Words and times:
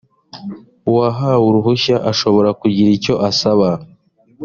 uwahawe 0.89 1.43
uruhushya 1.49 1.95
ashobora 2.11 2.49
kugira 2.61 2.89
icyo 2.97 3.13
asaba 3.29 3.69